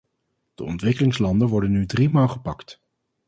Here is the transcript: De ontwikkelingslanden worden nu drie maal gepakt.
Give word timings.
De 0.55 0.63
ontwikkelingslanden 0.63 1.47
worden 1.47 1.71
nu 1.71 1.85
drie 1.85 2.09
maal 2.09 2.27
gepakt. 2.27 2.81